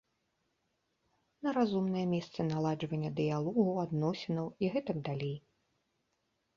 На 1.47 1.53
разумныя 1.57 2.05
месцы 2.15 2.39
наладжвання 2.49 3.09
дыялогу, 3.23 3.69
адносінаў 3.85 4.47
і 4.65 4.75
гэтак 4.75 4.97
далей. 5.13 5.35